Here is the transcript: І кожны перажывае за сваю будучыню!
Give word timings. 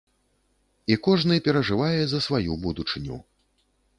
І 0.93 0.97
кожны 1.07 1.35
перажывае 1.49 2.01
за 2.13 2.19
сваю 2.27 2.57
будучыню! 2.65 3.21